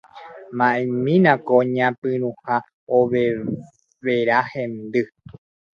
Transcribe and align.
ma'ẽmína 0.57 1.31
ko 1.47 1.55
ñapyrũha 1.75 2.55
overa 2.97 4.39
hendy. 4.51 5.01